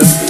Later. 0.00 0.29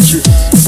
future. 0.00 0.67